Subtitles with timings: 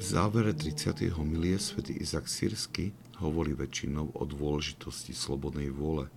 [0.00, 1.12] závere 30.
[1.12, 6.08] homilie svätý Izak Sirsky hovorí väčšinou o dôležitosti slobodnej vôle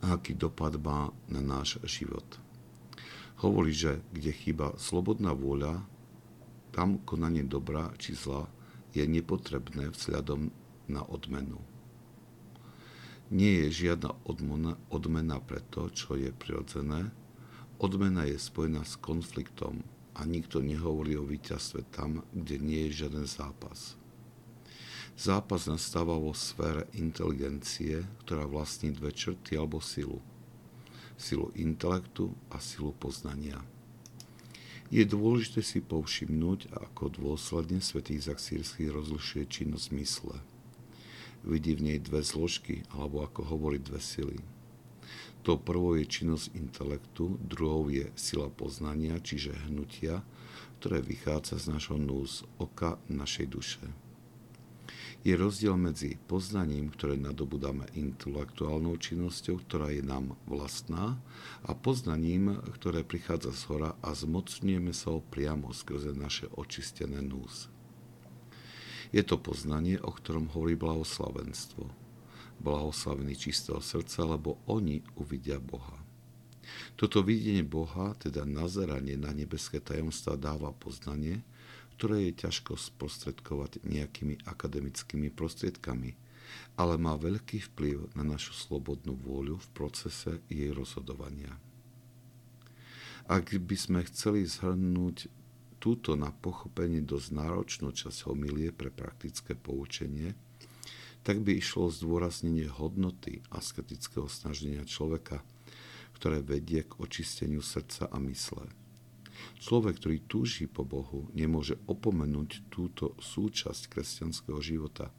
[0.00, 2.24] a aký dopad má na náš život.
[3.44, 5.84] Hovorí, že kde chýba slobodná vôľa,
[6.72, 8.48] tam konanie dobra či zla
[8.96, 10.48] je nepotrebné vzhľadom
[10.88, 11.60] na odmenu.
[13.28, 17.12] Nie je žiadna odmena, odmena pre to, čo je prirodzené.
[17.76, 19.84] Odmena je spojená s konfliktom
[20.14, 23.98] a nikto nehovorí o víťazstve tam, kde nie je žiaden zápas.
[25.14, 30.18] Zápas nastáva vo sfére inteligencie, ktorá vlastní dve črty alebo silu.
[31.14, 33.62] Silu intelektu a silu poznania.
[34.90, 40.36] Je dôležité si povšimnúť, ako dôsledne svätý Zaksírsky rozlišuje činnosť mysle.
[41.42, 44.38] Vidí v nej dve zložky, alebo ako hovorí dve sily.
[45.44, 50.24] To prvou je činnosť intelektu, druhou je sila poznania, čiže hnutia,
[50.80, 53.84] ktoré vychádza z našho núz, oka našej duše.
[55.24, 61.16] Je rozdiel medzi poznaním, ktoré nadobudáme intelektuálnou činnosťou, ktorá je nám vlastná,
[61.64, 67.72] a poznaním, ktoré prichádza z hora a zmocňujeme sa ho priamo skrze naše očistené núz.
[69.16, 72.03] Je to poznanie, o ktorom hovorí blahoslavenstvo.
[72.60, 75.98] Blahoslavení čistého srdca, lebo oni uvidia Boha.
[76.96, 81.44] Toto videnie Boha, teda nazeranie na nebeské tajomstvá dáva poznanie,
[81.94, 86.16] ktoré je ťažko sprostredkovať nejakými akademickými prostriedkami,
[86.74, 91.54] ale má veľký vplyv na našu slobodnú vôľu v procese jej rozhodovania.
[93.24, 95.32] Ak by sme chceli zhrnúť
[95.80, 100.36] túto na pochopenie dosť náročnú časť homilie pre praktické poučenie,
[101.24, 105.40] tak by išlo zdôraznenie hodnoty asketického snaženia človeka,
[106.20, 108.68] ktoré vedie k očisteniu srdca a mysle.
[109.58, 115.10] Človek, ktorý túži po Bohu, nemôže opomenúť túto súčasť kresťanského života,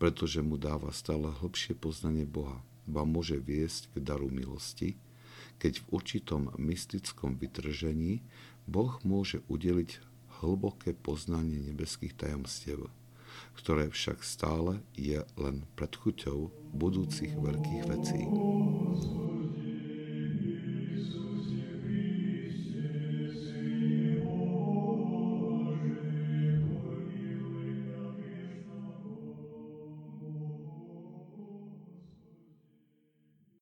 [0.00, 4.96] pretože mu dáva stále hlbšie poznanie Boha, ba môže viesť k daru milosti,
[5.60, 8.24] keď v určitom mystickom vytržení
[8.66, 10.00] Boh môže udeliť
[10.42, 12.90] hlboké poznanie nebeských tajomstiev,
[13.58, 18.20] ktoré však stále je len predchuťou budúcich veľkých vecí.